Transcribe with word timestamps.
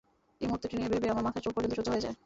ওই 0.39 0.45
মুহূর্তটি 0.49 0.75
নিয়ে 0.79 0.91
ভেবে 0.93 1.07
আমার 1.13 1.25
মাথার 1.27 1.41
চুল 1.43 1.53
পর্যন্ত 1.55 1.73
সোজা 1.79 1.91
হয়ে 1.93 2.05
যায়। 2.05 2.15